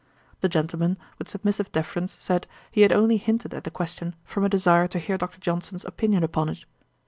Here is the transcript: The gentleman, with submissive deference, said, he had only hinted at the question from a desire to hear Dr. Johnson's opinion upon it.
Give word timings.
The 0.39 0.49
gentleman, 0.49 0.97
with 1.19 1.29
submissive 1.29 1.71
deference, 1.71 2.17
said, 2.19 2.47
he 2.71 2.81
had 2.81 2.91
only 2.91 3.17
hinted 3.17 3.53
at 3.53 3.65
the 3.65 3.69
question 3.69 4.15
from 4.25 4.43
a 4.43 4.49
desire 4.49 4.87
to 4.87 4.97
hear 4.97 5.15
Dr. 5.19 5.39
Johnson's 5.39 5.85
opinion 5.85 6.23
upon 6.23 6.49
it. 6.49 6.65